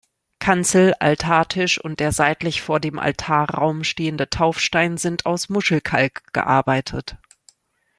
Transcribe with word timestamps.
Kanzel, 0.39 0.95
Altartisch 0.95 1.79
und 1.79 1.99
der 1.99 2.11
seitlich 2.11 2.63
vor 2.63 2.79
dem 2.79 2.97
Altarraum 2.97 3.83
stehende 3.83 4.31
Taufstein 4.31 4.97
sind 4.97 5.27
aus 5.27 5.47
Muschelkalk 5.47 6.23
gearbeitet. 6.33 7.17